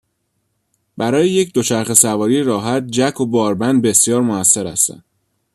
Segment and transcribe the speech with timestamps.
[0.97, 5.03] برای یک دوچرخه سواری راحت، جک و باربند بسیار موثر هستند.